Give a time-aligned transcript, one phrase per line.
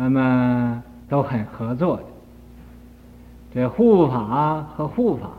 [0.00, 2.04] 那么都很合作的。
[3.52, 5.30] 这护法和护法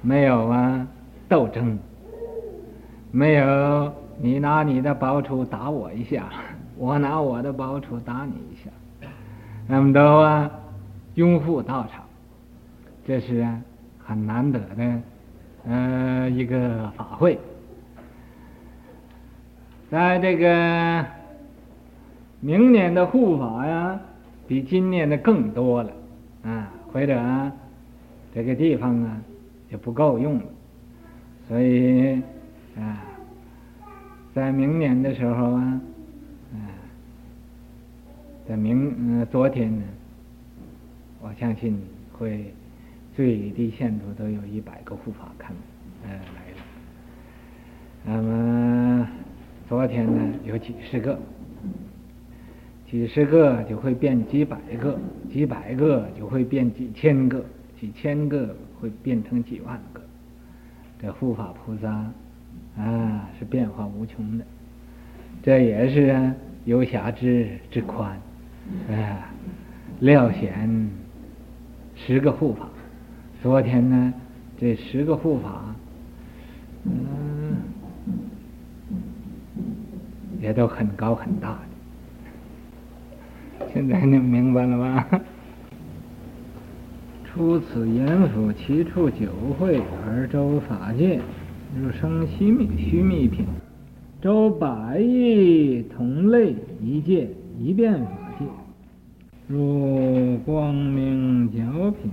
[0.00, 0.86] 没有啊
[1.28, 1.76] 斗争，
[3.10, 6.28] 没有你拿你的宝杵打我一下，
[6.78, 8.70] 我拿我的宝杵打你一下，
[9.66, 10.48] 那么都啊
[11.14, 12.04] 拥护道场，
[13.04, 13.60] 这是啊
[13.98, 15.00] 很难得的
[15.66, 17.36] 呃一个法会，
[19.90, 21.04] 在这个
[22.40, 24.00] 明年的护法呀，
[24.46, 25.92] 比今年的更多了。
[26.44, 27.52] 啊，或者啊，
[28.32, 29.20] 这个地方啊
[29.70, 30.44] 也不够用了，
[31.48, 32.22] 所以
[32.76, 33.02] 啊，
[34.32, 35.80] 在明年的时候啊，
[36.54, 36.58] 啊，
[38.48, 39.82] 在明嗯昨天呢，
[41.20, 41.76] 我相信
[42.12, 42.54] 会
[43.16, 45.52] 最低限度都有一百个护法看
[46.04, 46.16] 呃来
[46.54, 46.62] 了，
[48.06, 49.08] 那么
[49.68, 51.18] 昨天呢有几十个。
[52.90, 54.98] 几十个就会变几百个，
[55.30, 57.44] 几百个就会变几千个，
[57.78, 60.00] 几千个会变成几万个。
[61.00, 61.88] 这护法菩萨
[62.78, 64.44] 啊，是变化无穷的。
[65.42, 66.32] 这也是
[66.64, 68.18] 游侠之之宽
[68.90, 69.30] 啊，
[70.00, 70.90] 料显
[71.94, 72.70] 十个护法。
[73.42, 74.14] 昨天呢，
[74.58, 75.74] 这十个护法，
[76.84, 77.54] 嗯，
[80.40, 81.60] 也都很高很大。
[83.78, 85.08] 现在你明白了吧？
[87.24, 91.20] 出此阎府七处九会而周法界，
[91.80, 93.46] 入生须弥须弥品，
[94.20, 98.10] 周百亿同类一界一变法
[98.40, 98.46] 界，
[99.46, 102.10] 入光明角品，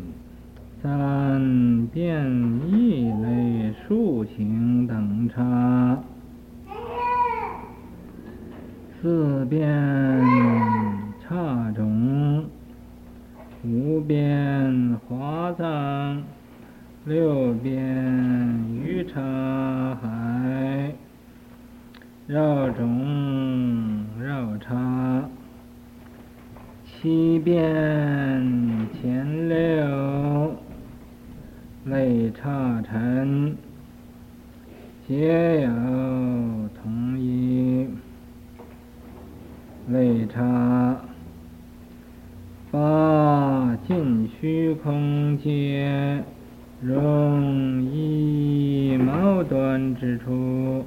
[0.83, 2.31] 三变
[2.67, 5.99] 异类数行等差，
[9.01, 10.84] 四变。
[11.27, 12.45] 刹种
[13.63, 16.21] 无边华藏，
[17.03, 17.75] 六边
[18.83, 19.19] 余刹
[19.95, 20.93] 海，
[22.27, 25.27] 绕种绕叉，
[26.85, 27.57] 七变
[28.93, 30.55] 前六
[31.85, 33.57] 类刹尘，
[35.07, 35.69] 皆有
[36.83, 37.89] 同一
[39.87, 40.84] 类刹。
[42.75, 46.21] 八尽虚空界，
[46.81, 50.83] 容易矛盾之处，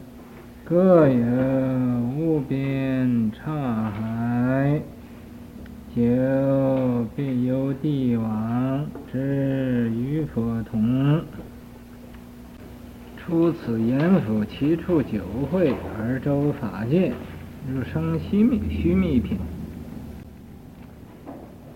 [0.67, 1.25] 各有
[2.15, 4.83] 无边刹海，
[5.97, 6.03] 九
[7.17, 11.23] 必有帝王之与佛同。
[13.17, 15.21] 出此阎府七处九
[15.51, 17.13] 会而周法界，
[17.67, 19.39] 入生须弥须弥品。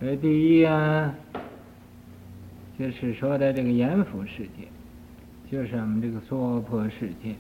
[0.05, 1.15] 这第一啊，
[2.77, 4.67] 就是说的这个阎浮世界，
[5.49, 7.37] 就是我们这个娑婆世界。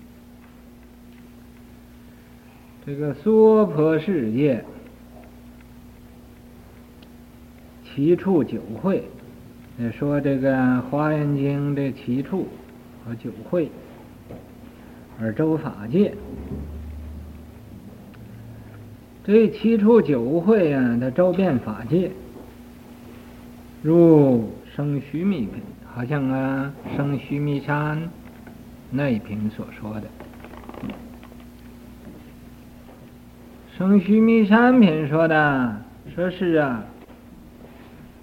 [2.87, 4.65] 这个娑婆世界，
[7.85, 9.03] 七处九会，
[9.99, 12.47] 说这个《华严经》这七处
[13.05, 13.69] 和九会，
[15.21, 16.15] 而周法界。
[19.25, 22.13] 这七处九会啊，它周遍法界。
[23.83, 25.61] 入生须弥品，
[25.93, 28.09] 好像啊，生须弥山
[28.93, 30.09] 那一品所说的。
[33.77, 35.83] 生须弥山品说的，
[36.15, 36.85] 说是啊，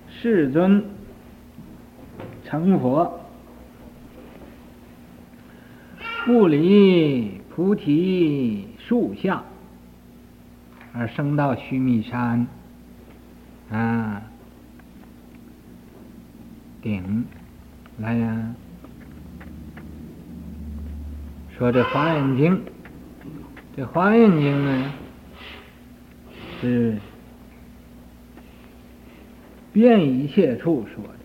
[0.08, 0.81] 世尊
[2.46, 3.19] 成佛，
[6.25, 9.44] 不离菩提树下，
[10.94, 12.48] 而生到须弥山，
[13.69, 14.22] 啊。
[16.81, 17.25] 顶
[17.97, 18.56] 来呀！
[21.57, 22.56] 说这《华严经》，
[23.75, 24.94] 这《华严经》呢
[26.62, 26.97] 是
[29.74, 31.19] 遍一切处说的。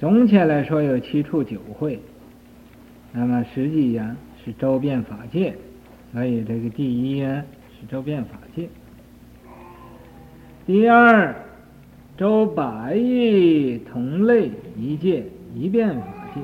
[0.00, 2.00] 总体来说有七处九会，
[3.12, 5.54] 那么实际上是周遍法界，
[6.12, 7.44] 所以这个第一呀
[7.78, 8.68] 是周遍法界，
[10.66, 11.32] 第二。
[12.16, 15.24] 周百亿同类一界
[15.54, 16.04] 一变法
[16.34, 16.40] 界。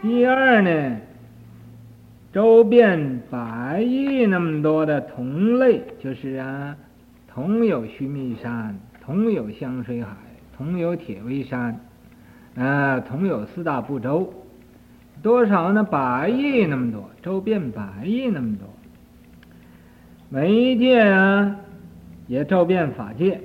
[0.00, 0.96] 第二呢，
[2.32, 6.76] 周遍百亿那么多的同类，就是啊，
[7.28, 10.16] 同有须弥山，同有香水海，
[10.56, 11.78] 同有铁围山，
[12.56, 14.32] 啊，同有四大部洲，
[15.22, 15.84] 多少呢？
[15.84, 18.66] 百亿那么多，周遍百亿那么多，
[20.30, 21.56] 每一界啊。
[22.26, 23.40] 也周遍法界。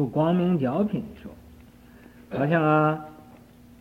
[0.00, 1.30] 就光明角品说，
[2.38, 3.04] 好像啊，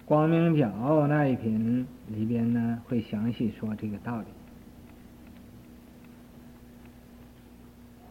[0.03, 4.25] 光明角那一品里边呢，会详细说这个道理。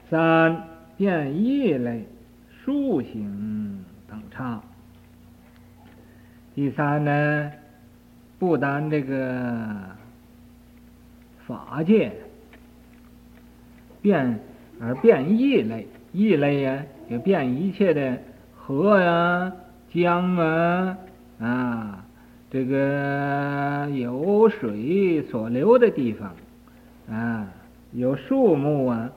[0.09, 0.65] 三
[0.97, 2.07] 变异类，
[2.65, 4.59] 数行等差。
[6.55, 7.53] 第三呢，
[8.39, 9.85] 不单这个
[11.47, 12.11] 法界
[14.01, 14.41] 变，
[14.81, 16.83] 而变异类，异类呀。
[17.11, 18.19] 就变一切的
[18.55, 19.53] 河呀、
[19.93, 20.99] 江啊
[21.41, 22.05] 啊，
[22.51, 26.35] 这个有水所流的地方
[27.11, 27.49] 啊，
[27.93, 29.11] 有树木啊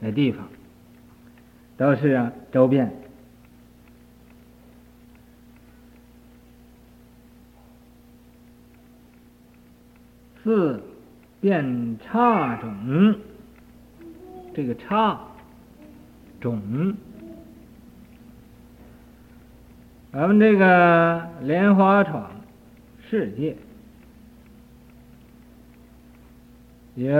[0.00, 0.46] 的地方，
[1.76, 2.92] 都是啊周遍。
[10.44, 10.82] 四
[11.40, 13.16] 变差种，
[14.54, 15.20] 这个差
[16.40, 16.96] 种。
[20.12, 22.30] 咱们这个莲花床
[23.08, 23.56] 世界
[26.94, 27.10] 有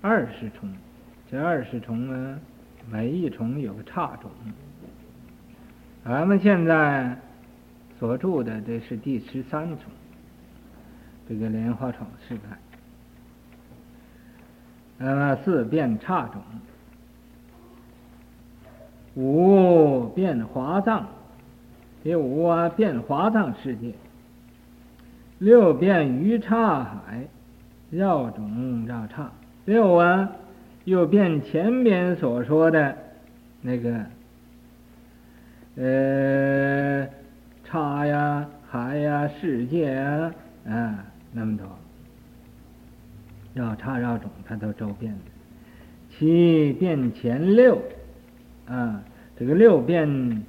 [0.00, 0.68] 二十重，
[1.30, 2.40] 这二十重呢，
[2.90, 4.28] 每一重有个差种。
[6.04, 7.16] 咱们现在
[7.96, 9.78] 所住的这是第十三重，
[11.28, 12.42] 这个莲花床世界。
[14.98, 16.42] 那么四变差种，
[19.14, 21.06] 五变华藏。
[22.02, 23.92] 第五啊，变华藏世界；
[25.38, 27.28] 六变鱼叉海，
[27.90, 29.30] 绕种绕叉。
[29.66, 30.32] 六啊，
[30.84, 32.96] 又变前边所说的
[33.60, 34.04] 那个
[35.76, 37.08] 呃
[37.64, 40.34] 叉呀、海呀、世界啊
[40.66, 41.64] 啊那么多，
[43.54, 45.18] 绕叉绕种，它都周遍的。
[46.10, 47.80] 七变前六
[48.66, 49.00] 啊，
[49.38, 50.42] 这个六变。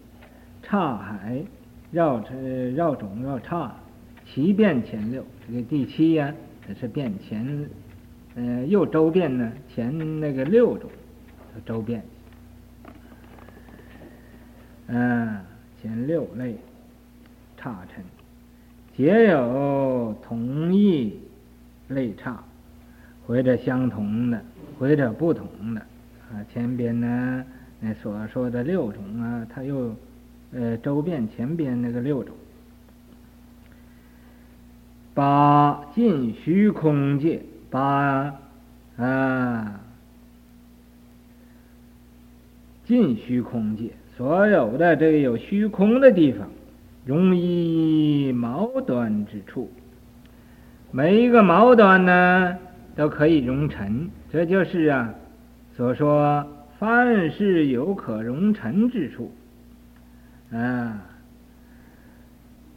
[0.63, 1.43] 差海
[1.91, 3.75] 绕成绕种绕差，
[4.25, 6.33] 七变前六，这个第七呀，
[6.65, 7.69] 这是变前，
[8.35, 10.89] 呃，又周遍呢，前那个六种，
[11.65, 12.01] 周遍。
[14.87, 15.37] 嗯，
[15.81, 16.55] 前六类
[17.57, 18.03] 差称，
[18.95, 21.19] 皆有同异
[21.89, 22.41] 类差，
[23.27, 24.41] 或者相同的，
[24.79, 25.81] 或者不同的。
[26.31, 27.45] 啊，前边呢，
[27.81, 29.93] 那所说的六种啊，它又。
[30.55, 32.35] 呃，周遍前边那个六种，
[35.15, 37.41] 八尽虚空界，
[37.71, 38.35] 八
[38.97, 39.81] 啊，
[42.85, 46.47] 尽虚空界，所有的这个有虚空的地方，
[47.03, 49.71] 容易毛端之处，
[50.91, 52.55] 每一个毛端呢
[52.95, 55.15] 都可以容尘，这就是啊，
[55.75, 56.47] 所说
[56.77, 59.31] 凡是有可容尘之处。
[60.53, 61.01] 啊，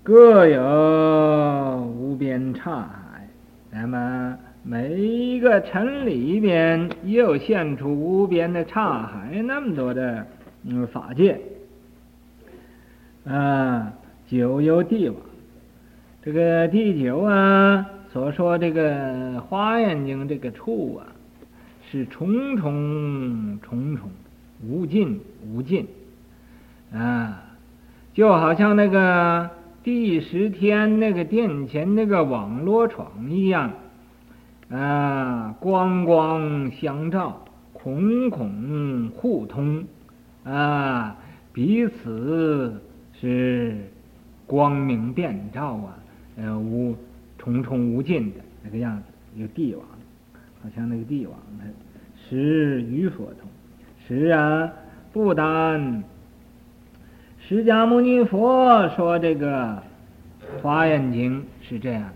[0.02, 3.28] 各有无边刹海，
[3.70, 10.26] 那么每一个城里边又现出无边的刹海，那么多的
[10.64, 11.38] 嗯法界。
[13.26, 13.92] 啊，
[14.26, 15.20] 九有地网，
[16.22, 21.12] 这个第九啊，所说这个花眼经这个处啊，
[21.90, 24.08] 是重重重重，
[24.66, 25.86] 无尽无尽，
[26.90, 27.42] 啊。
[28.16, 29.50] 就好像那个
[29.82, 33.70] 第十天那个殿前那个网罗床一样，
[34.70, 37.44] 啊，光光相照，
[37.74, 39.84] 孔孔互通，
[40.44, 41.14] 啊，
[41.52, 42.80] 彼此
[43.20, 43.76] 是
[44.46, 45.98] 光明遍照啊，
[46.38, 46.96] 呃，无
[47.36, 49.04] 重重无尽的那个样子，
[49.38, 49.84] 有帝王，
[50.62, 51.36] 好像那个地网，
[52.16, 53.46] 实与佛同，
[54.08, 54.72] 时啊，
[55.12, 56.02] 不单。
[57.48, 59.80] 释迦牟尼佛说：“这个
[60.60, 62.12] 《华严经》是这样，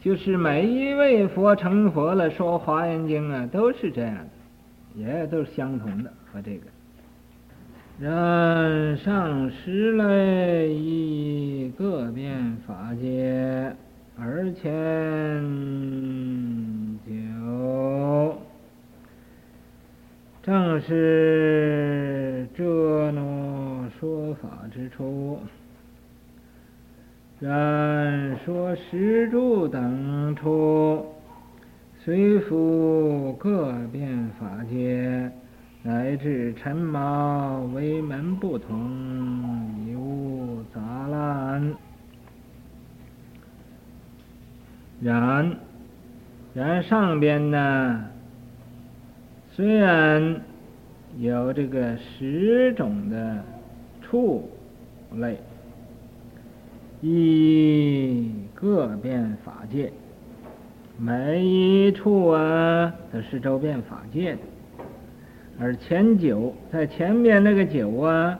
[0.00, 4.28] 就是每一位佛成佛了，说《华严经》啊，都是这样的，
[4.94, 6.62] 也都是相同的和这个。
[8.00, 13.76] 然上十类亦各变法界，
[14.18, 15.44] 二千
[17.06, 18.38] 九，
[20.42, 23.52] 正是这呢。”
[23.98, 25.38] 说法之初，
[27.40, 31.06] 然说十住等处，
[32.04, 35.30] 虽复各变法界，
[35.82, 38.76] 乃至尘毛为门不同，
[39.86, 41.74] 亦无杂滥。
[45.00, 45.56] 然
[46.54, 48.04] 然上边呢，
[49.52, 50.40] 虽然
[51.18, 53.44] 有这个十种的
[54.08, 54.48] 处
[55.16, 55.36] 类，
[57.00, 59.92] 以各变法界，
[60.96, 64.38] 每一处啊都是周遍法界的。
[65.58, 68.38] 而前九在前面那个九啊，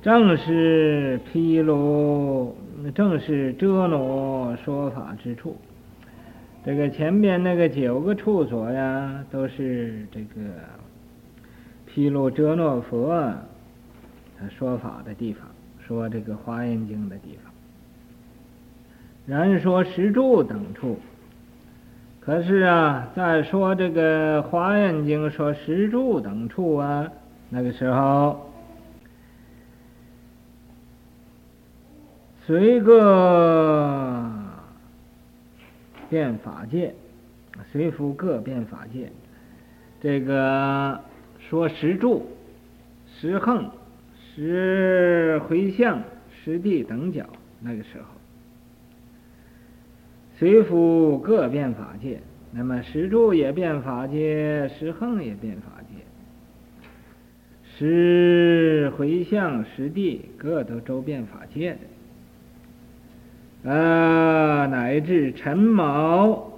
[0.00, 2.56] 正是披露，
[2.94, 5.54] 正是遮罗说法之处。
[6.64, 10.40] 这个前面那个九个处所呀，都是这个
[11.84, 13.12] 披露遮罗佛
[14.48, 15.46] 说法的地方，
[15.86, 17.52] 说这个华严经的地方。
[19.26, 20.98] 然说石柱等处。
[22.20, 27.10] 可是啊，再说这个《华严经》说石柱等处啊，
[27.48, 28.50] 那个时候
[32.46, 34.30] 随各
[36.10, 36.94] 变法界，
[37.72, 39.10] 随夫各变法界，
[40.00, 41.00] 这个
[41.38, 42.26] 说石柱、
[43.18, 43.70] 石横、
[44.34, 47.26] 十回向、十地等觉，
[47.60, 48.04] 那个时候。
[50.38, 52.20] 随复各变法界，
[52.52, 55.96] 那么十住也变法界，十行也变法界，
[57.76, 61.76] 十回向、十地各都周遍法界
[63.64, 66.50] 的，啊，乃至尘毛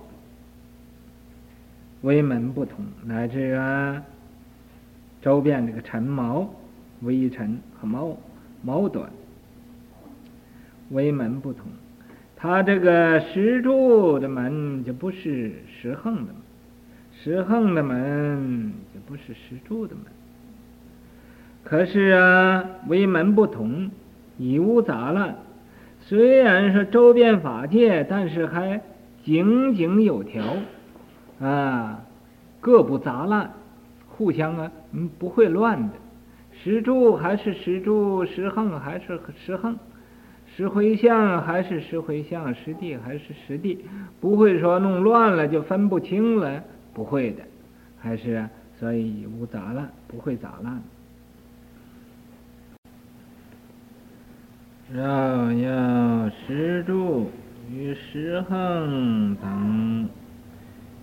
[2.03, 4.05] 微门不同，乃至啊
[5.21, 6.49] 周遍这个尘毛
[7.03, 8.17] 微尘和毛
[8.63, 9.11] 毛短
[10.91, 11.67] 微门不同。
[12.37, 16.35] 他这个石柱的门就不是石横的门，
[17.13, 20.05] 石横的门就不是石柱的门。
[21.63, 23.91] 可是啊，微门不同，
[24.39, 25.37] 已无杂乱。
[26.01, 28.81] 虽然说周遍法界，但是还
[29.23, 30.43] 井井有条
[31.41, 32.03] 啊，
[32.61, 33.53] 各不杂乱，
[34.09, 35.95] 互相啊，嗯，不会乱的。
[36.63, 39.77] 石柱还是石柱，石横还是石横，
[40.47, 43.85] 石回向还是石回向，石地还是石地，
[44.21, 46.63] 不会说弄乱了就分不清了，
[46.95, 47.43] 不会的，
[47.99, 50.81] 还是所以无杂乱，不会杂乱。
[54.93, 57.29] 若有十住
[57.71, 60.09] 与石横等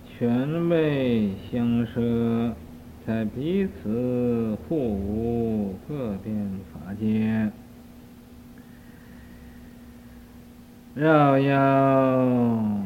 [0.06, 2.54] 权位相摄，
[3.06, 6.34] 在彼此互无各变
[6.72, 7.50] 法界。
[10.94, 12.82] 若有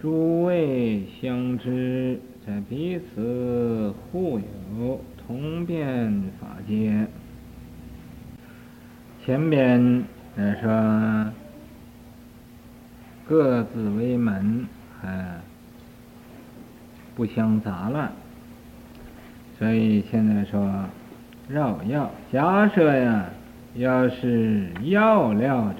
[0.00, 4.38] 诸位相知，在彼此互
[4.78, 7.06] 有同变法界。
[9.24, 10.04] 前边
[10.36, 11.32] 来说，
[13.28, 14.66] 各自为门，
[15.00, 15.40] 还
[17.14, 18.10] 不相杂乱，
[19.58, 20.84] 所以现在说
[21.48, 23.26] 绕要假设呀。
[23.74, 25.78] 要是要料着，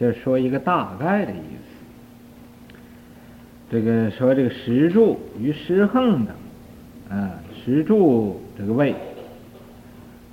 [0.00, 2.74] 就说一个大概的意思。
[3.70, 6.34] 这个说这个石柱与石横等，
[7.10, 8.94] 啊，石柱这个位，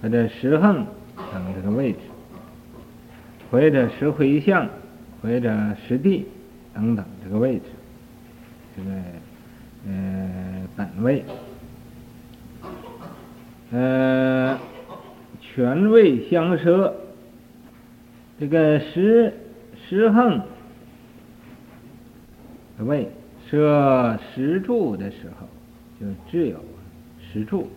[0.01, 0.86] 或者石横
[1.34, 2.00] 等这个位置，
[3.51, 4.70] 或者石回向，
[5.22, 5.54] 或者
[5.86, 6.25] 石地
[6.74, 7.63] 等等这个位置，
[8.78, 8.90] 这个
[9.88, 11.24] 呃本位，
[13.72, 14.58] 呃。
[15.54, 16.94] 权位相摄，
[18.40, 19.34] 这个十
[19.76, 20.40] 十横
[22.78, 23.10] 的位
[23.50, 25.46] 设十柱的时候，
[26.00, 26.56] 就只有
[27.20, 27.68] 十柱；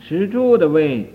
[0.00, 1.12] 十柱的位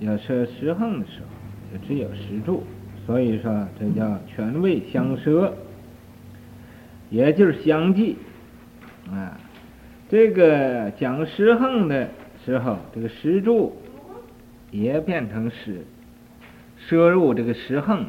[0.00, 2.64] 要设十横的时候，就只有十柱。
[3.06, 5.54] 所以说，这叫权位相摄，
[7.08, 8.16] 也就是相继
[9.10, 9.38] 啊。
[10.08, 12.08] 这个讲石横的
[12.44, 13.76] 时候，这个石柱。
[14.72, 15.86] 也变成石，
[16.76, 18.04] 摄入这个石横，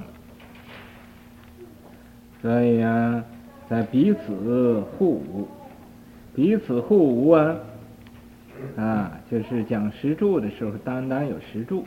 [2.41, 3.23] 所以啊，
[3.69, 5.47] 在彼此互无，
[6.35, 7.55] 彼此互无啊，
[8.75, 11.85] 啊，就是讲石柱的时候，单单有石柱，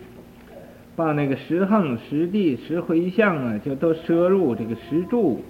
[0.95, 5.43] 把那个石横、石地、石回向啊，就都摄入这个石柱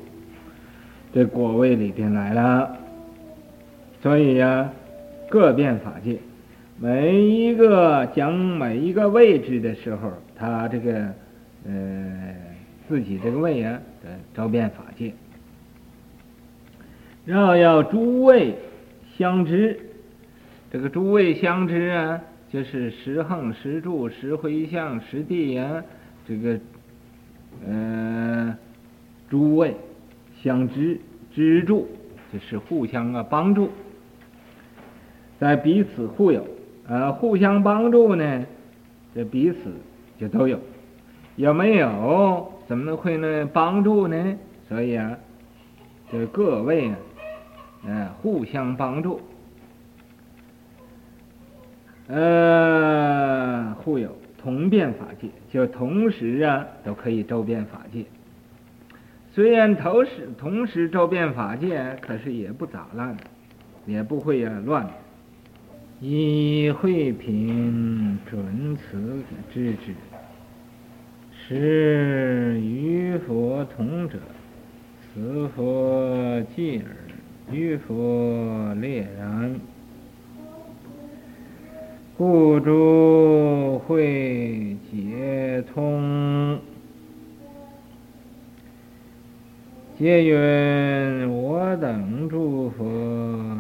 [1.13, 2.79] 这果位里边来了，
[4.03, 4.73] 所以呀、啊，
[5.29, 6.19] 各变法界。
[6.79, 11.13] 每一个讲每一个位置的时候，他这个
[11.67, 12.35] 呃
[12.89, 15.13] 自己这个位啊的周遍法界，
[17.27, 18.55] 然后要诸位
[19.19, 19.79] 相知，
[20.73, 22.19] 这个诸位相知啊，
[22.51, 25.85] 就是十横、十柱、十回向、十地啊，
[26.27, 26.59] 这个
[27.69, 28.57] 呃
[29.29, 29.77] 诸位
[30.43, 30.99] 相知
[31.35, 31.87] 知住
[32.33, 33.69] 就是互相啊帮助，
[35.41, 36.47] 在彼此互有，
[36.87, 38.47] 呃，互相帮助呢，
[39.15, 39.73] 这彼此
[40.19, 40.61] 就都有，
[41.37, 44.37] 有没有怎么会呢帮助呢？
[44.69, 45.17] 所以啊，
[46.13, 46.97] 这各位啊，
[47.87, 49.19] 呃，互相帮助，
[52.09, 58.05] 呃，互有同变法界，就同时啊都可以周遍法界。
[59.33, 63.17] 虽然同时同时周遍法界，可是也不杂乱，
[63.87, 64.87] 也不会啊乱。
[66.03, 69.93] 以慧品准此知之，
[71.31, 74.19] 实与佛同者，
[75.13, 76.87] 此佛寂尔，
[77.53, 79.61] 与佛列然。
[82.17, 86.59] 故诸慧解通。
[89.99, 92.87] 皆云我等诸佛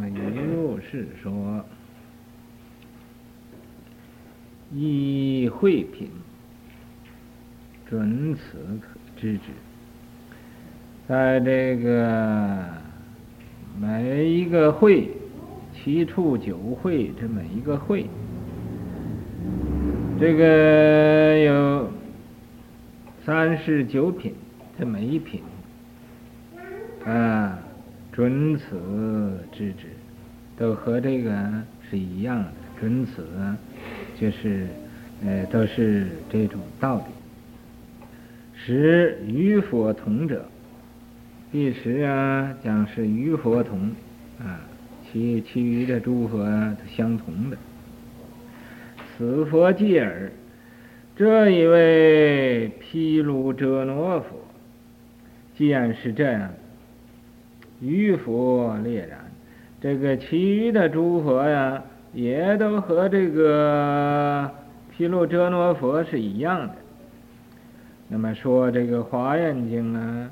[0.09, 1.63] 已如是说，
[4.73, 6.09] 以慧品
[7.89, 9.45] 准此可知之。
[11.09, 12.65] 在这个
[13.81, 15.09] 每一个会，
[15.75, 18.07] 七处九会，这每一个会，
[20.21, 21.91] 这个有
[23.25, 24.35] 三十九品，
[24.79, 25.43] 这每一品。
[27.05, 27.59] 啊，
[28.12, 29.87] 准此知之，
[30.57, 31.33] 都和这个
[31.89, 32.53] 是一样的。
[32.79, 33.27] 准此
[34.21, 34.67] 就是，
[35.25, 37.05] 呃，都是这种道理。
[38.55, 40.45] 实与佛同者，
[41.50, 43.93] 第十啊，讲是与佛同，
[44.39, 44.61] 啊，
[45.11, 47.57] 其其余的诸佛都相同的。
[49.17, 50.31] 此佛即尔，
[51.17, 54.45] 这一位毗卢遮那佛，
[55.57, 56.50] 既然是这样。
[57.81, 59.19] 与佛列然，
[59.81, 64.50] 这个其余的诸佛呀，也都和这个
[64.91, 66.75] 毗卢遮那佛是一样的。
[68.08, 70.30] 那么说这个《华严经》啊，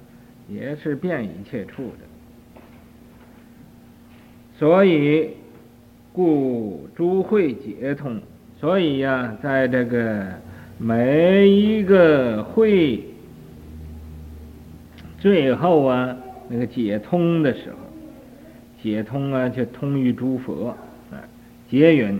[0.48, 2.60] 也是遍一切处的。
[4.58, 5.30] 所以，
[6.12, 8.20] 故诸慧解通。
[8.60, 10.26] 所以呀，在这个
[10.78, 13.04] 每一个慧
[15.18, 16.16] 最后啊。
[16.50, 17.76] 那个解通的时候，
[18.82, 20.74] 解通啊，就通于诸佛
[21.70, 22.18] 皆云，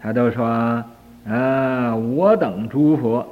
[0.00, 0.84] 他都说
[1.26, 3.26] 啊，我等诸佛，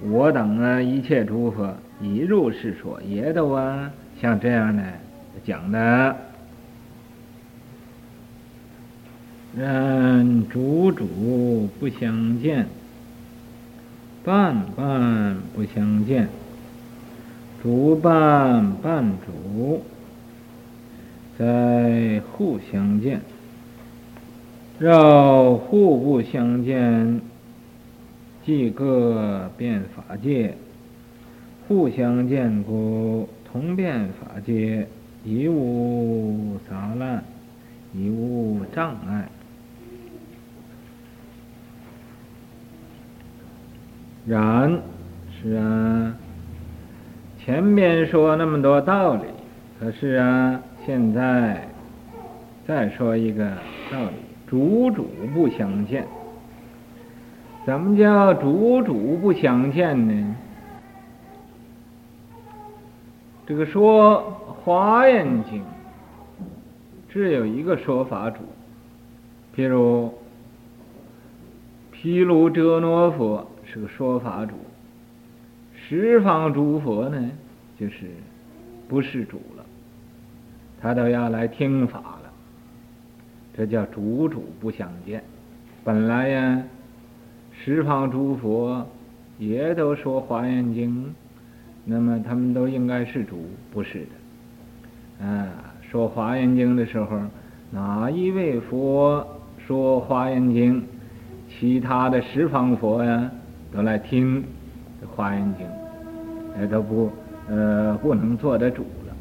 [0.00, 4.82] 我等啊，一切诸佛，已入世说，也都啊，像这样的
[5.44, 6.16] 讲的，
[9.56, 12.66] 然主主不相见，
[14.24, 16.28] 伴伴不相见。
[17.62, 19.84] 主伴伴主，
[21.38, 23.20] 在互相见，
[24.82, 27.20] 绕互不相见，
[28.44, 30.56] 即各变法界，
[31.68, 34.88] 互相见故，同变法界，
[35.24, 37.22] 亦无杂乱，
[37.94, 39.28] 亦无障碍。
[44.26, 44.80] 然，
[45.40, 46.16] 是啊。
[47.38, 49.22] 前面说那么多道理，
[49.78, 51.68] 可是啊，现在
[52.66, 53.48] 再说一个
[53.88, 56.06] 道理：主主不相见。
[57.64, 60.36] 怎么叫主主不相见呢？
[63.46, 65.62] 这个说《华严经》
[67.08, 68.40] 只有一个说法主，
[69.56, 70.12] 譬如
[71.90, 74.54] 毗卢遮那佛是个说法主。
[75.74, 77.30] 十方诸佛呢，
[77.80, 78.10] 就是
[78.86, 79.64] 不是主了，
[80.78, 82.18] 他都要来听法，
[83.56, 85.22] 这叫主主不相见。
[85.84, 86.62] 本来呀，
[87.52, 88.86] 十方诸佛
[89.38, 91.14] 也都说华严经，
[91.84, 94.06] 那么他们都应该是主，不是
[95.20, 95.26] 的。
[95.26, 95.48] 啊，
[95.82, 97.20] 说华严经的时候，
[97.70, 99.26] 哪一位佛
[99.66, 100.84] 说华严经，
[101.48, 103.30] 其他的十方佛呀
[103.72, 104.42] 都来听
[105.14, 105.66] 华严经。
[106.56, 107.10] 那都不，
[107.48, 109.16] 呃，不能做得主了。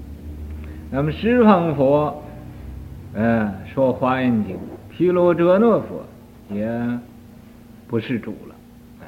[0.92, 2.22] 那么十方佛，
[3.14, 4.58] 呃，说华严经，
[4.90, 6.06] 毗卢遮那佛
[6.50, 7.00] 也
[7.88, 8.56] 不是主了，
[9.02, 9.06] 啊，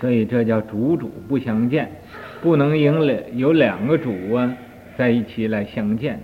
[0.00, 1.90] 所以这叫主主不相见，
[2.40, 4.56] 不能有两有两个主啊
[4.96, 6.18] 在一起来相见，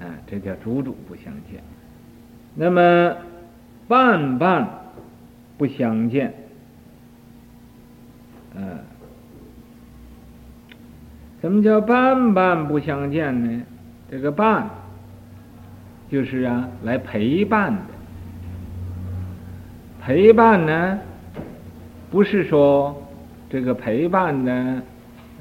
[0.00, 1.62] 啊，这叫主主不相见。
[2.54, 3.16] 那么
[3.86, 4.66] 伴伴
[5.58, 6.32] 不相见，
[8.54, 8.78] 嗯。
[11.40, 13.62] 什么叫伴伴不相见呢？
[14.10, 14.68] 这个伴
[16.10, 17.82] 就是啊，来陪伴的。
[20.00, 20.98] 陪伴呢，
[22.10, 22.96] 不是说
[23.50, 24.82] 这个陪伴呢，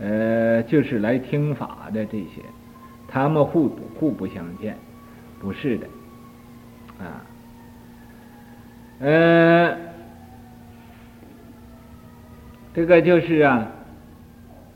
[0.02, 2.42] 呃，就是来听法的这些，
[3.08, 4.76] 他们互互不相见，
[5.40, 5.88] 不是的，
[7.00, 7.24] 啊，
[9.00, 9.78] 呃，
[12.74, 13.68] 这个就是啊，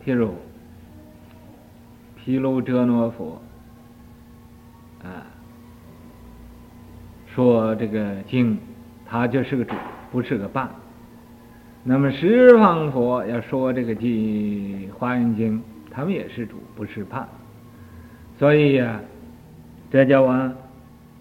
[0.05, 0.33] 譬如
[2.15, 3.41] 毗卢遮那佛
[5.03, 5.27] 啊，
[7.35, 8.57] 说这个经。
[9.13, 9.75] 他就是个主，
[10.09, 10.69] 不是个伴。
[11.83, 15.59] 那么十方佛要说这个《经华严经》，
[15.91, 17.27] 他们也是主，不是伴。
[18.39, 19.01] 所以呀、
[19.91, 20.53] 这叫啊，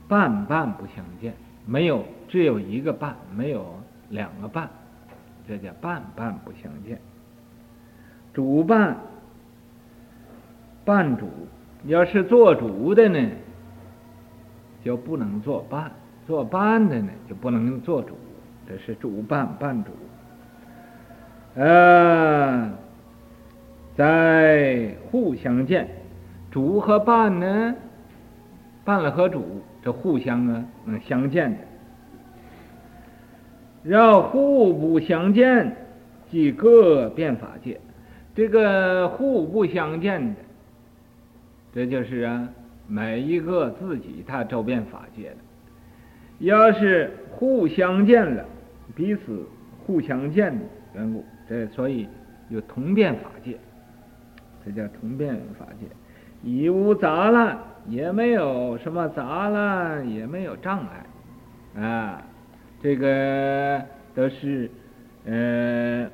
[0.06, 1.34] 伴伴不相见，
[1.66, 3.66] 没有只有一个伴，没有
[4.10, 4.70] 两个伴，
[5.48, 7.00] 这叫伴伴不相见。
[8.32, 8.96] 主伴，
[10.84, 11.28] 伴主，
[11.86, 13.28] 要是做主的呢，
[14.84, 15.90] 就不能做伴。
[16.30, 18.16] 做伴的呢，就不能做主，
[18.64, 19.90] 这是主伴伴主。
[21.56, 22.70] 呃，
[23.96, 25.88] 在互相见，
[26.48, 27.74] 主和伴呢，
[28.84, 31.58] 伴了和主，这互相啊，能相见的。
[33.82, 35.74] 要互不相见，
[36.30, 37.80] 即各变法界。
[38.36, 40.36] 这个互不相见的，
[41.74, 42.48] 这就是啊，
[42.86, 45.36] 每一个自己他周遍法界的。
[46.40, 48.44] 要是互相见了，
[48.94, 49.46] 彼此
[49.86, 52.08] 互相见的缘故，这所以
[52.48, 53.58] 有同变法界，
[54.64, 55.86] 这叫同变法界，
[56.42, 60.80] 已无杂乱，也没有什么杂乱，也没有障
[61.74, 62.22] 碍，啊，
[62.82, 63.82] 这个
[64.14, 64.70] 都是
[65.26, 66.08] 呃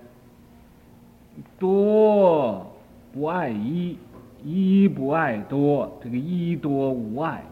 [1.59, 2.77] 多
[3.13, 3.97] 不爱一，
[4.43, 7.45] 一不爱多，这个一多无碍，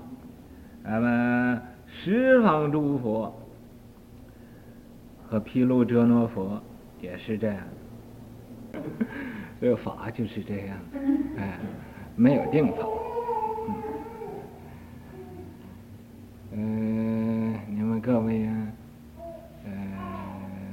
[0.83, 1.63] 那么。
[2.03, 3.33] 十方诸佛
[5.27, 6.61] 和毗卢遮那佛
[7.01, 7.59] 也是这样，
[9.61, 10.77] 这个法就是这样，
[11.39, 11.59] 哎，
[12.17, 12.87] 没有定法。
[16.53, 18.69] 嗯，你们各位啊，
[19.65, 19.73] 呃，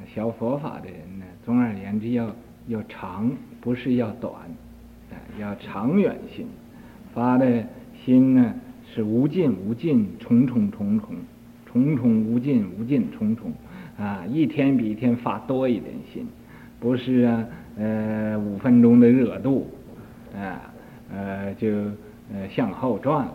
[0.06, 2.30] 学佛法的人呢，总而言之要
[2.68, 3.32] 要长，
[3.62, 4.34] 不是要短，
[5.12, 6.46] 哎，要长远心，
[7.14, 7.64] 发的
[8.04, 8.54] 心呢。
[8.94, 11.16] 是无尽无尽，重重重重，
[11.66, 13.54] 重重无尽无尽重重，
[13.98, 16.28] 啊，一天比一天发多一点心，
[16.78, 17.46] 不是啊，
[17.78, 19.70] 呃，五分钟的热度，
[20.36, 20.74] 啊，
[21.10, 21.70] 呃，就
[22.34, 23.34] 呃向后转了。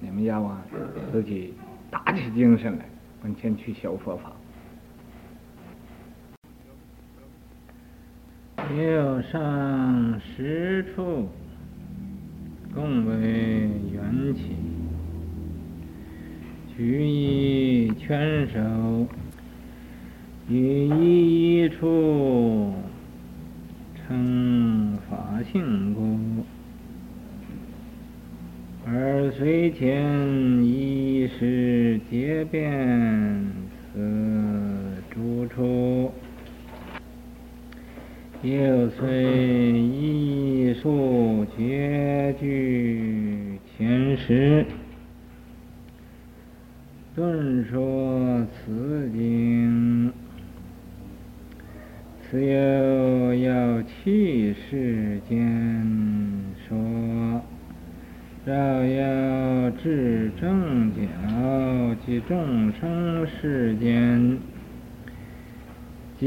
[0.00, 0.64] 你们要啊，
[1.12, 1.52] 自己
[1.90, 2.86] 打起精神来，
[3.22, 4.32] 往前去修佛法。
[8.74, 11.28] 有上十处。
[12.72, 13.14] 共为
[13.92, 14.42] 缘起，
[16.76, 19.06] 举一拳手，
[20.48, 22.72] 于一一处
[23.96, 26.18] 成法性故，
[28.86, 33.46] 而随前一时皆变
[33.92, 36.12] 此诸处。
[38.42, 44.64] 又虽一数皆具前时，
[47.14, 50.10] 顿说此经，
[52.22, 55.36] 此又要弃世间
[56.66, 56.78] 说，
[58.46, 61.06] 饶要至正觉
[62.06, 64.38] 及众生世间。
[66.20, 66.26] 即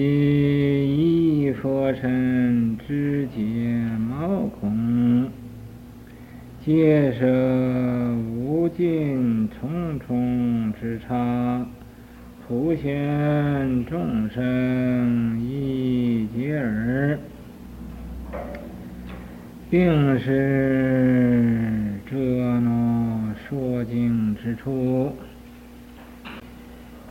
[1.45, 3.39] 一佛尘知解
[3.99, 4.27] 毛
[4.60, 5.29] 孔，
[6.65, 7.27] 皆舍
[8.36, 11.63] 无尽重重之差，
[12.47, 17.19] 普现众生一劫耳，
[19.69, 25.15] 并是遮那说经之处，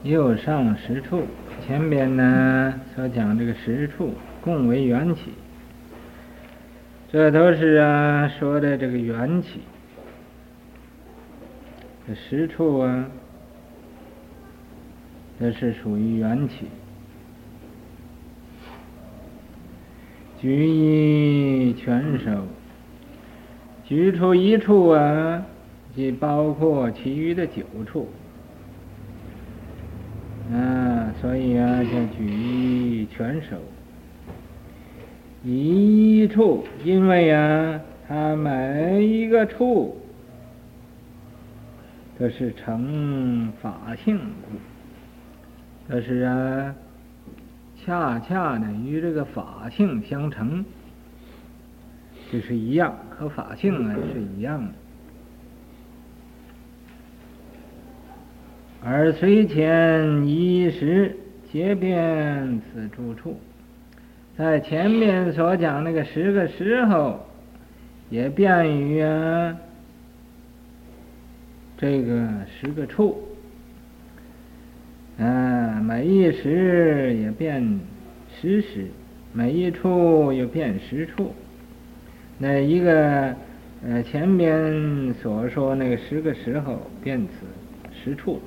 [0.03, 1.23] 又上十处。
[1.73, 5.33] 前边呢，所讲这个十处共为缘起，
[7.11, 9.63] 这都是啊说的这个缘起。
[12.07, 13.07] 这十处啊，
[15.41, 16.67] 这是属于缘起。
[20.39, 22.49] 举一拳手，
[23.83, 25.43] 举出一处啊，
[25.97, 28.11] 即包括其余的九处。
[30.53, 30.92] 啊，
[31.23, 33.57] 所以啊，叫举一拳手，
[35.45, 40.01] 一处，因为啊，它每一个处
[42.19, 46.75] 这是成法性故，这是啊，
[47.85, 50.65] 恰恰的与这个法性相成，
[52.33, 54.73] 就是一样，和法性啊是一样的。
[58.85, 61.17] 而虽前一时
[61.53, 63.39] 皆变此住处，
[64.37, 67.25] 在前面所讲那个十个时候，
[68.11, 69.57] 也变于啊。
[71.79, 72.29] 这个
[72.61, 73.23] 十个处，
[75.19, 77.81] 啊，每一时也变
[78.41, 78.87] 十时，
[79.33, 81.33] 每一处又变十处。
[82.39, 83.35] 那一个，
[83.85, 87.47] 呃，前边所说那个十个时候变此
[88.05, 88.41] 十处，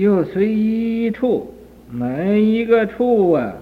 [0.00, 1.52] 又随一处，
[1.90, 3.52] 每一个处啊，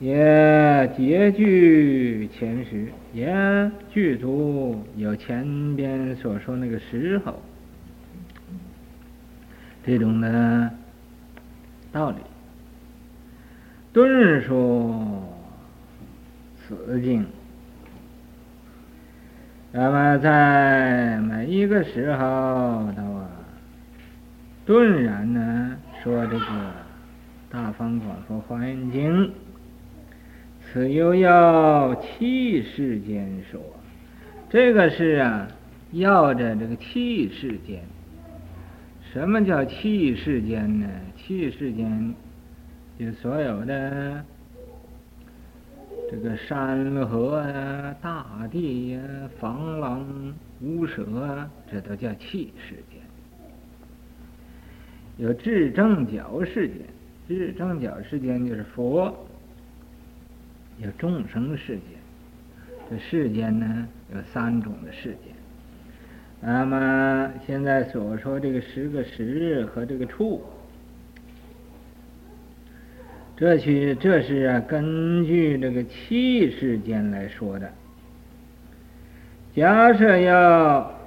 [0.00, 2.86] 也皆具前时。
[3.12, 3.28] 也
[3.92, 7.42] 具足有前边所说那个时候，
[9.84, 10.70] 这种的
[11.90, 12.18] 道理。
[13.92, 15.24] 顿说
[16.68, 17.26] 此经，
[19.72, 23.02] 那么在每一个时候都，
[24.70, 26.38] 顿然呢说这个
[27.50, 29.26] 《大方广佛华严经》。
[30.62, 33.60] 此又要七世间说，
[34.48, 35.48] 这个是啊，
[35.90, 37.82] 要着这个七世间。
[39.12, 40.86] 什么叫七世间呢？
[41.16, 42.14] 七世间，
[42.96, 44.24] 就所有的
[46.08, 50.06] 这个山河啊、大地呀、啊、房廊、
[50.60, 52.89] 屋舍啊，这都叫七世间。
[55.20, 56.78] 有智正觉世间，
[57.28, 59.14] 智正觉世间就是佛。
[60.78, 61.82] 有众生世间，
[62.88, 65.34] 这世间呢有三种的世间。
[66.40, 70.42] 那么现在所说这个十个时和这个处，
[73.36, 77.70] 这去这是啊根据这个七世间来说的。
[79.54, 80.98] 假设要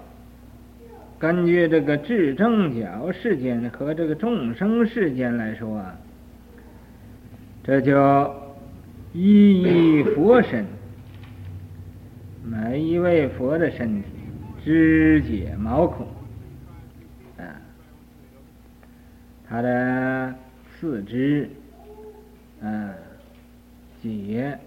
[1.23, 5.97] 根据这个至正觉世间和这个众生世间来说啊，
[7.63, 8.43] 这就。
[9.13, 10.65] 一一佛身，
[12.43, 14.07] 每一位佛的身体，
[14.65, 16.07] 肢解毛孔，
[17.37, 17.45] 啊，
[19.47, 20.33] 他的
[20.65, 21.47] 四肢，
[22.61, 22.91] 嗯，
[24.01, 24.57] 解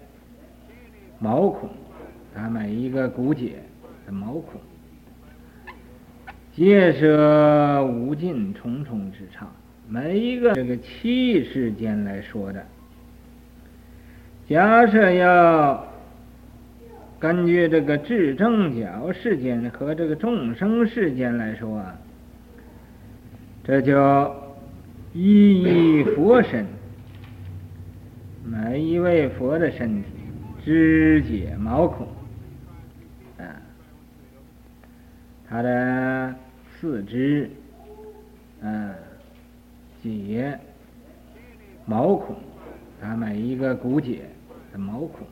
[1.19, 1.69] 毛孔，
[2.33, 3.57] 他每一个骨节
[4.05, 4.61] 的毛孔，
[6.57, 9.47] 皆舍无尽重重之刹，
[9.87, 12.65] 每一个这个七世间来说的。
[14.49, 15.85] 假设要
[17.19, 21.95] 根据这个智正觉世间和这个众生世间来说啊，
[23.63, 24.35] 这叫
[25.13, 26.65] 一一佛身，
[28.43, 30.09] 每一位佛的身体，
[30.65, 32.07] 肢解毛孔，
[33.37, 33.45] 啊，
[35.47, 36.33] 他的
[36.79, 37.49] 四肢，
[38.61, 38.93] 嗯，
[40.03, 40.59] 解
[41.87, 42.35] 毛孔，
[43.01, 44.21] 他每一个骨节
[44.71, 44.77] 的。
[44.77, 45.25] 毛孔，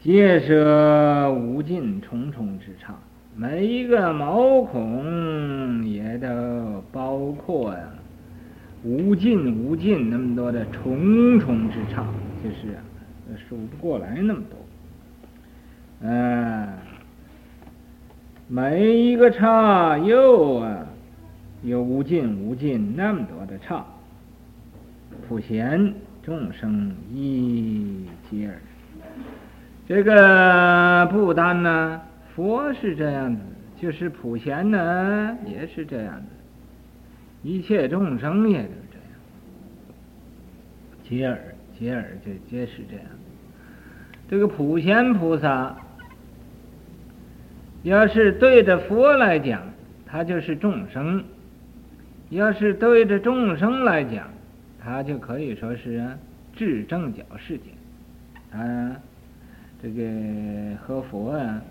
[0.00, 2.94] 皆舍无尽重重之刹，
[3.34, 6.28] 每一个毛孔也都
[6.92, 7.80] 包括呀，
[8.84, 12.06] 无尽无尽那么多的重重之刹，
[12.44, 12.80] 就是啊，
[13.48, 14.56] 数不过来那么多。
[16.02, 16.68] 嗯，
[18.48, 20.86] 每一个刹又啊，
[21.62, 23.84] 有无尽无尽那么多的刹，
[25.28, 25.94] 普贤。
[26.20, 28.58] 众生一皆耳，
[29.88, 32.02] 这个不单呢，
[32.34, 33.40] 佛是这样子，
[33.80, 36.26] 就是普贤呢也是这样子，
[37.42, 39.08] 一切众生也都这样，
[41.08, 41.38] 皆耳
[41.78, 43.06] 皆尔就皆是这样。
[44.28, 45.74] 这个普贤菩萨，
[47.82, 49.62] 要是对着佛来讲，
[50.04, 51.22] 他就是众生；
[52.30, 54.28] 要是对着众生来讲，
[54.80, 56.18] 他就可以说是啊，
[56.54, 57.72] 智正觉世间，
[58.60, 58.96] 啊，
[59.82, 61.62] 这个和佛啊，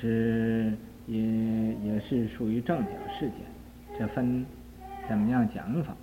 [0.00, 0.72] 是
[1.06, 3.38] 也也是属于正觉世间，
[3.98, 4.46] 这分
[5.08, 5.94] 怎么样讲法？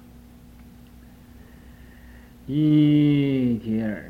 [2.48, 4.04] 一皆尔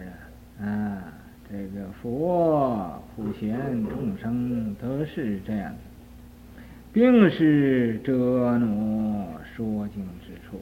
[0.61, 1.13] 啊，啊，
[1.51, 5.89] 这个佛普贤众生都是这样的。
[6.91, 10.59] 并是遮磨说经之处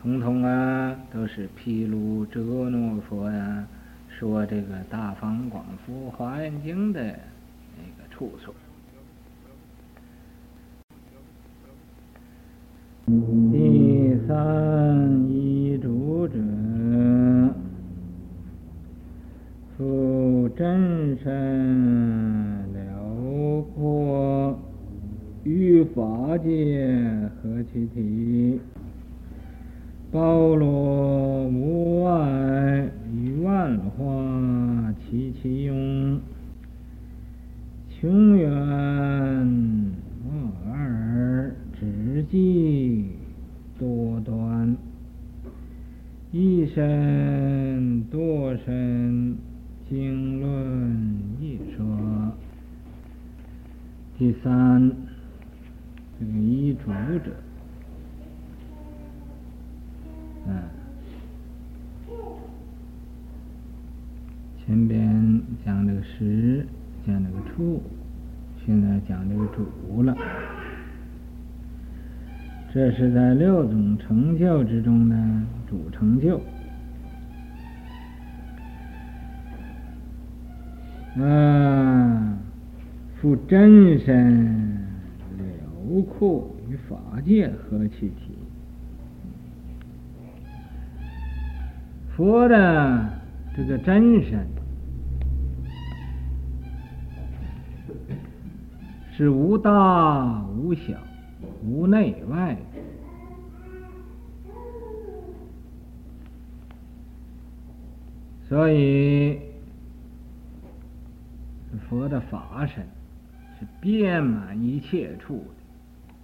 [0.00, 3.66] 通通啊都是毗卢遮诺佛呀
[4.08, 8.54] 说这个大方广佛华严经的那个处所。
[72.92, 75.16] 是在六种成就之中的
[75.68, 76.40] 主成就。
[81.22, 82.38] 啊，
[83.20, 84.78] 复真身
[85.38, 88.36] 辽阔，与法界合其体。
[92.16, 93.08] 佛的
[93.56, 94.46] 这个真身
[99.16, 100.92] 是无大无小。
[101.64, 102.56] 无内外，
[108.48, 109.38] 所以
[111.88, 112.84] 佛的法身
[113.58, 116.14] 是遍满一切处的，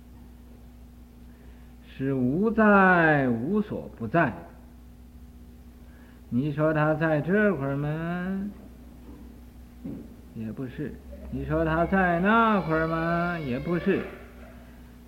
[1.87, 4.33] 是无在无所不在。
[6.29, 8.51] 你说他在这块儿吗？
[10.35, 10.93] 也不是。
[11.31, 13.39] 你说他在那块儿吗？
[13.39, 14.03] 也不是。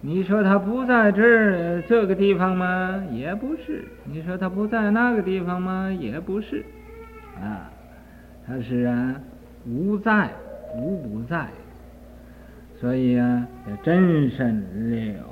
[0.02, 3.04] 你说他不在这这个地方吗？
[3.12, 3.84] 也不是。
[4.04, 5.92] 你说他不在那个地方吗？
[5.92, 6.64] 也不是。
[7.38, 7.70] 啊，
[8.46, 9.20] 他是啊，
[9.66, 10.30] 无在
[10.74, 11.48] 无不在。
[12.80, 15.22] 所以啊，这真身辽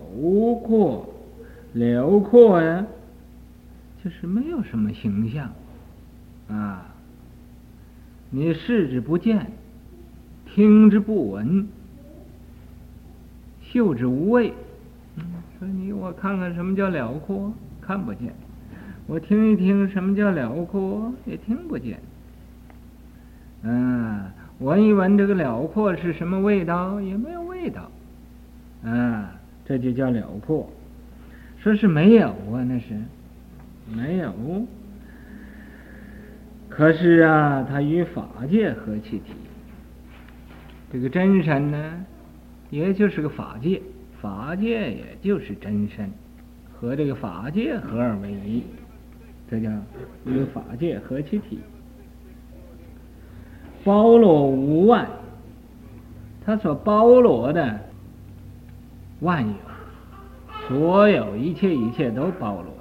[0.62, 1.08] 阔，
[1.72, 2.84] 辽阔呀，
[4.04, 5.50] 就是没有什么形象
[6.48, 6.94] 啊。
[8.28, 9.50] 你视之不见，
[10.44, 11.66] 听之不闻。
[13.78, 14.52] 嗅之无味，
[15.14, 15.24] 嗯，
[15.56, 18.32] 说你我看看什么叫辽阔，看不见；
[19.06, 22.00] 我听一听什么叫辽阔，也听不见。
[23.62, 24.24] 嗯，
[24.58, 27.88] 闻一闻这个辽阔是什么味道，也没有味道。
[28.82, 29.24] 嗯，
[29.64, 30.68] 这就叫辽阔。
[31.60, 32.86] 说是没有啊，那是
[33.94, 34.34] 没有。
[36.68, 39.34] 可是啊，他与法界合其体，
[40.92, 42.04] 这个真身呢？
[42.70, 43.80] 也就是个法界，
[44.20, 46.10] 法界也就是真身，
[46.74, 48.62] 和这个法界合二为一，
[49.50, 49.70] 这叫
[50.26, 51.60] 与法界合其体，
[53.84, 55.06] 包罗无碍。
[56.44, 57.78] 他所包罗的
[59.20, 59.54] 万有，
[60.66, 62.72] 所有一切一切都包罗，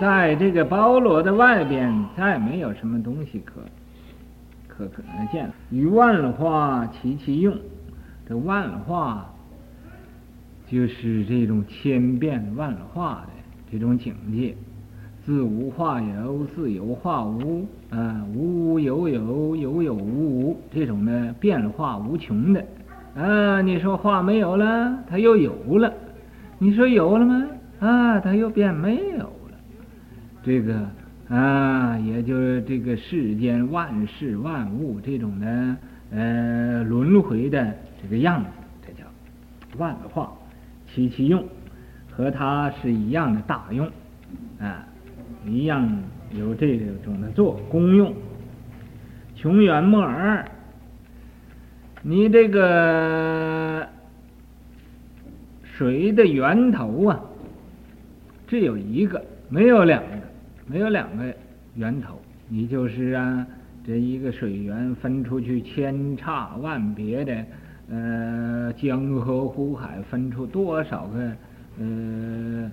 [0.00, 3.60] 在这个包罗的外边，再没有什么东西可
[4.66, 7.54] 可可能见，与万化齐其用。
[8.28, 9.26] 这万化
[10.70, 13.30] 就是这种千变万化的
[13.72, 14.54] 这种境界，
[15.24, 22.62] 自无化有，自有化无，啊，无无有有，有有无无，这种呢变化无穷的，
[23.16, 25.90] 啊，你说化没有了，它又有了；
[26.58, 27.46] 你说有了吗？
[27.80, 29.58] 啊，它又变没有了。
[30.42, 30.86] 这个
[31.30, 35.76] 啊，也就是这个世间万事万物这种的
[36.10, 37.74] 呃轮回的。
[38.02, 38.50] 这个样子，
[38.86, 39.04] 这叫
[39.76, 40.32] 万化
[40.92, 41.44] 其其用，
[42.10, 43.90] 和它是一样的大用，
[44.60, 44.86] 啊，
[45.44, 45.88] 一样
[46.32, 48.14] 有这种的做功用。
[49.34, 50.44] 穷远莫二，
[52.02, 53.86] 你这个
[55.62, 57.20] 水的源头啊，
[58.46, 60.08] 只有一个，没有两个，
[60.66, 61.34] 没有两个
[61.74, 62.20] 源头。
[62.48, 63.46] 你就是啊，
[63.86, 67.44] 这一个水源分出去千差万别的。
[67.90, 71.32] 呃，江河湖海分出多少个
[71.80, 72.70] 呃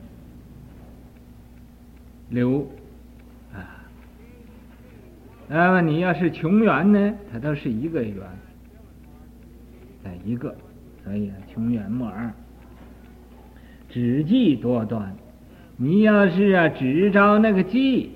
[2.29, 2.67] 流
[3.53, 3.79] 啊？
[5.47, 8.17] 那么你要是穷源呢，它都是一个源，
[10.03, 10.53] 在一个，
[11.03, 12.29] 所以穷源莫二，
[13.87, 15.15] 只记多端。
[15.77, 18.11] 你要是啊，只招那个记，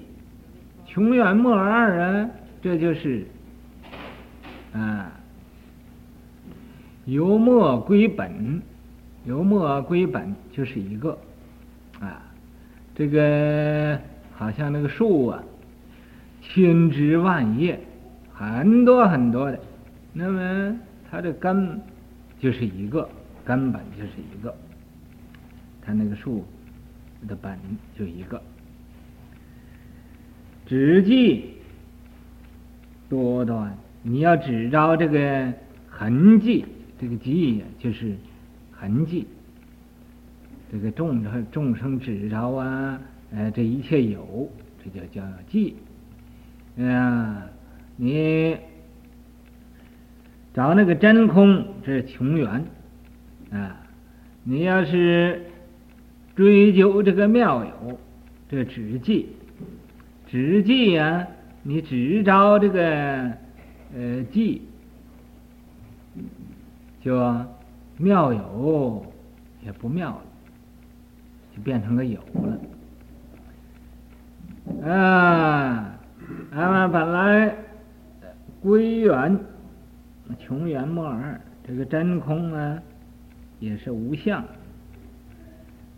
[0.86, 2.30] 穷源莫二啊，
[2.62, 3.26] 这就是
[4.74, 5.14] 啊。
[7.10, 8.62] 由末归本，
[9.26, 11.18] 由末归本就是一个，
[12.00, 12.22] 啊，
[12.94, 14.00] 这个
[14.36, 15.44] 好像那个树啊，
[16.42, 17.80] 千枝万叶，
[18.32, 19.60] 很多很多的，
[20.14, 20.78] 那么
[21.10, 21.82] 它的根
[22.40, 23.10] 就是一个，
[23.44, 24.56] 根本就是一个，
[25.82, 26.46] 它那个树
[27.28, 27.58] 的本
[27.98, 28.40] 就一个，
[30.68, 31.56] 指迹
[33.10, 35.52] 多端，你要只着这个
[35.90, 36.64] 痕迹，
[37.00, 38.16] 这个迹呀，就是
[38.72, 39.26] 痕迹。
[40.72, 43.00] 这个众生众生指着啊，
[43.32, 44.52] 呃，这一切有，
[44.84, 45.76] 这叫叫迹。
[46.78, 47.44] 啊，
[47.96, 48.56] 你
[50.54, 52.66] 找那个真空，这是穷源
[53.52, 53.78] 啊。
[54.44, 55.46] 你要是
[56.36, 58.00] 追究这个妙有，
[58.50, 59.28] 这只迹，
[60.28, 61.28] 只迹呀，
[61.64, 63.32] 你只着这个
[63.96, 64.62] 呃迹，
[67.02, 67.46] 就
[67.98, 69.06] 妙有
[69.62, 70.22] 也不妙了。
[71.56, 72.20] 就变成个有
[74.84, 76.00] 了，啊，
[76.52, 77.56] 俺们本来
[78.62, 79.40] 归元
[80.38, 82.80] 穷源末二，这个真空啊，
[83.60, 84.46] 也是无相，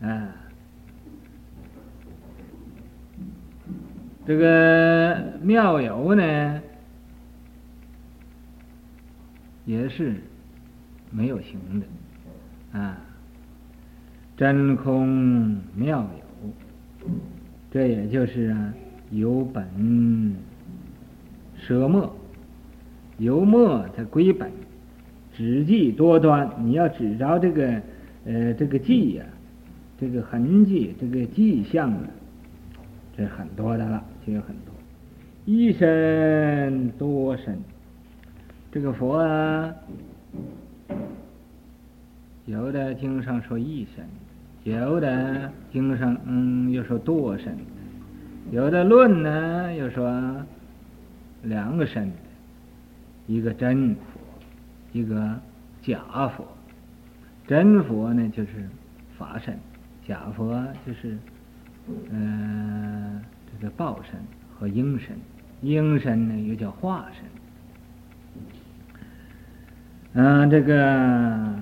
[0.01, 0.29] 啊，
[4.25, 6.61] 这个妙有呢，
[9.65, 10.15] 也是
[11.11, 12.97] 没有形的，啊。
[14.37, 17.09] 真空妙有，
[17.69, 18.73] 这也就是啊，
[19.11, 20.35] 有本
[21.55, 22.15] 舍末，
[23.19, 24.49] 由末它归本，
[25.37, 26.49] 指迹多端。
[26.57, 27.81] 你要指着这个
[28.25, 29.29] 呃这个迹呀、啊，
[29.99, 32.07] 这个痕迹，这个迹象啊，
[33.15, 34.73] 这很多的了，就有很多。
[35.45, 37.59] 一身多身，
[38.71, 39.71] 这个佛啊，
[42.45, 44.05] 有的经上说一身。
[44.63, 47.57] 有的经上嗯又说多身，
[48.51, 50.45] 有的论呢又说
[51.41, 52.11] 两个身，
[53.25, 54.19] 一个真佛，
[54.91, 55.39] 一个
[55.81, 56.45] 假佛。
[57.47, 58.69] 真佛呢就是
[59.17, 59.57] 法身，
[60.07, 61.17] 假佛就是
[62.11, 63.21] 嗯、呃、
[63.51, 64.13] 这个报身
[64.55, 65.17] 和应身，
[65.61, 67.23] 应身呢又叫化身。
[70.13, 71.53] 嗯、这个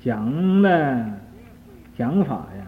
[0.00, 1.18] 讲的。
[1.96, 2.64] 讲法呀，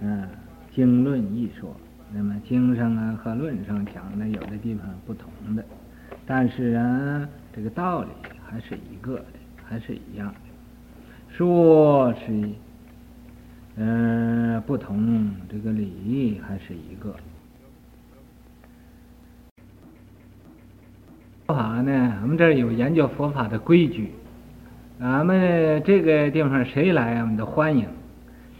[0.00, 0.26] 嗯、
[0.74, 1.76] 经论一说，
[2.14, 5.62] 那么经上啊和论上讲的有的地方不同的，
[6.24, 8.08] 但是啊，这个道理
[8.42, 9.24] 还是一个的，
[9.62, 10.40] 还是一样的，
[11.28, 12.32] 说是，
[13.74, 17.14] 嗯、呃，不同，这个理还是一个。
[21.46, 24.10] 佛法呢，我们这儿有研究佛法的规矩，
[24.98, 27.86] 俺们这个地方谁来，我们都欢迎。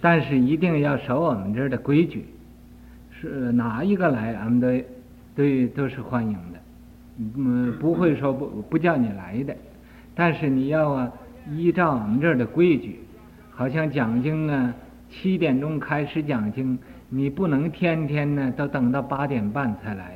[0.01, 2.27] 但是一定要守我们这儿的规矩，
[3.11, 4.69] 是哪一个来，俺们都
[5.35, 6.61] 对都是欢迎的，
[7.37, 9.57] 嗯，不会说不不叫你来的。
[10.15, 11.13] 但是你要啊，
[11.51, 13.01] 依照我们这儿的规矩，
[13.51, 14.73] 好像讲经啊，
[15.11, 16.79] 七点钟开始讲经，
[17.09, 20.15] 你不能天天呢都等到八点半才来。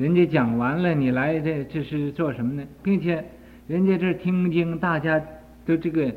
[0.00, 2.66] 人家讲完了，你来这这是做什么呢？
[2.82, 3.22] 并且
[3.66, 5.22] 人家这听经，大家
[5.66, 6.10] 都这个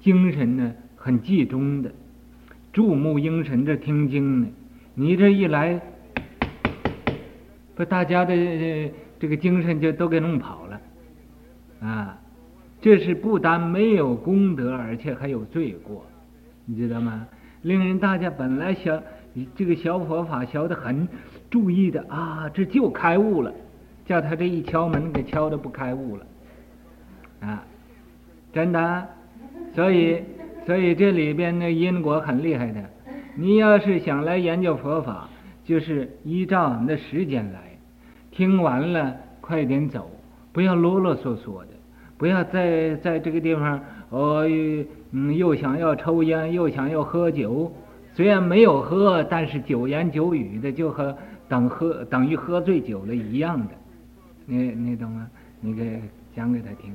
[0.00, 1.88] 精神呢很集中的。
[2.72, 4.48] 注目凝神这听经呢，
[4.94, 5.80] 你这一来，
[7.76, 8.34] 把大家的
[9.20, 10.80] 这个精神就都给弄跑了，
[11.82, 12.18] 啊，
[12.80, 16.04] 这是不但没有功德，而且还有罪过，
[16.64, 17.28] 你知道吗？
[17.62, 19.00] 令人大家本来小
[19.54, 21.06] 这个小佛法学得很
[21.50, 23.52] 注意的啊，这就开悟了，
[24.06, 26.26] 叫他这一敲门给敲的不开悟了，
[27.40, 27.64] 啊，
[28.52, 29.08] 真的，
[29.74, 30.22] 所以。
[30.66, 32.84] 所以这里边的因果很厉害的，
[33.34, 35.28] 你要是想来研究佛法，
[35.64, 37.60] 就是依照我们的时间来，
[38.30, 40.08] 听完了快点走，
[40.52, 41.68] 不要啰啰嗦嗦的，
[42.18, 43.80] 不要在在这个地方
[44.10, 44.46] 哦，
[45.12, 47.72] 嗯，又想要抽烟，又想要喝酒，
[48.12, 51.16] 虽然没有喝，但是酒言酒语的，就和
[51.50, 53.74] 等喝等于喝醉酒了一样的，
[54.46, 55.28] 你你懂吗？
[55.60, 56.00] 你给
[56.34, 56.90] 讲给他听，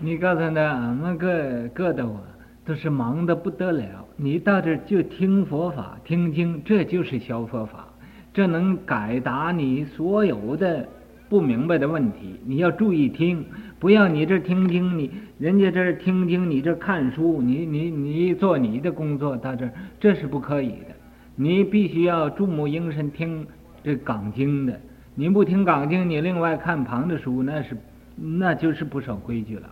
[0.00, 2.18] 你告诉他，俺们各各的我。
[2.62, 7.88] 都是忙得不得了，你到这就听佛法、听经，这就是小佛法，
[8.32, 10.86] 这能解答你所有的
[11.28, 12.36] 不明白的问题。
[12.44, 13.44] 你要注意听，
[13.80, 20.94] 不要你这听经，你人家这儿听，你这看书，你你你做你的工作，到这这是不可以的。
[21.34, 23.44] 你必须要注目凝神听
[23.82, 24.80] 这港经的，
[25.14, 27.76] 您不听港经，你另外看旁的书，那是
[28.16, 29.70] 那就是不守规矩了，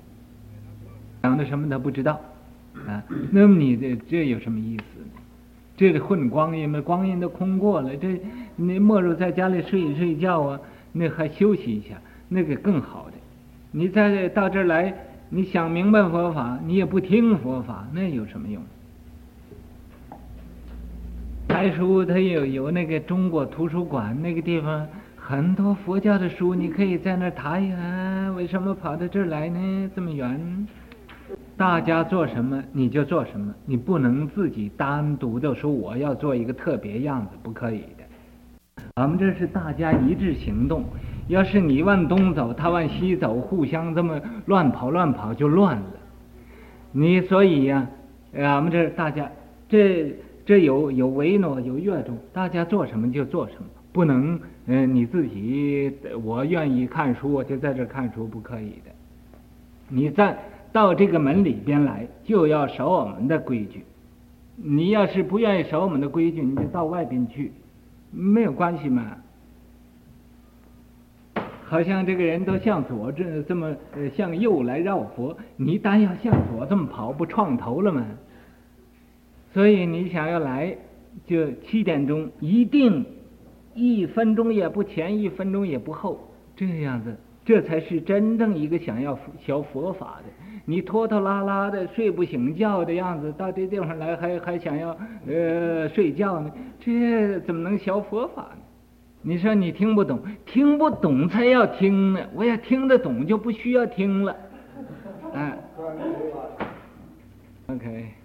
[1.22, 2.20] 讲的什么都不知道。
[2.86, 5.10] 啊，那么你这这有什么意思呢？
[5.76, 8.20] 这是混光阴嘛，光阴都空过了，这
[8.56, 10.60] 你莫如在家里睡一睡觉啊，
[10.92, 11.96] 那还休息一下，
[12.28, 13.16] 那个更好的。
[13.70, 14.94] 你再到这儿来，
[15.28, 18.62] 你想明白佛法，你也不听佛法，那有什么用？
[21.48, 24.86] 台书它有有那个中国图书馆那个地方，
[25.16, 28.32] 很多佛教的书，你可以在那儿谈一谈。
[28.36, 29.90] 为什么跑到这儿来呢？
[29.96, 30.68] 这么远？
[31.56, 38.84] 大家做什么你就做什么，你不能自己单独的说我要做一个特别样子，不可以的。
[38.96, 40.84] 我们这是大家一致行动，
[41.28, 45.86] 要是你往东走，他往西走，互相这么乱跑乱跑就乱了。
[46.92, 47.88] 你所以呀，
[48.32, 49.28] 我们这大家
[49.68, 50.14] 这
[50.48, 55.92] 这有有维诺有乐众，大家做什么就做什么，不能嗯你自己
[56.24, 58.90] 我愿意看书我就在这看书，不可以的。
[59.90, 60.38] 你在。
[60.70, 63.82] 到这个门里边来，就要守我们的规矩。
[64.54, 67.50] 你要是不愿意守我们的规矩，你就到外边去，
[68.10, 69.16] 没有关系嘛。
[71.64, 78.04] 好像这个人都向左这这么呃向右来绕佛，你单要向左这么跑，不撞头了吗？
[79.52, 80.76] 所以你想要来，
[81.26, 83.04] 就七点钟一定
[83.74, 86.20] 一分钟也不前，一分钟也不后，
[86.54, 90.24] 这样子，这才是真正一个想要学佛法的。
[90.64, 94.96] 你拖拖拉拉的睡不醒觉的样子，到这地方来还还想要
[95.26, 96.52] 呃睡觉呢？
[96.78, 98.62] 这怎么能学佛法呢？
[99.22, 102.20] 你说你听不懂，听不懂才要听呢。
[102.34, 104.36] 我要听得懂就不需要听了。
[105.32, 105.52] 嗯
[107.68, 108.17] ，OK。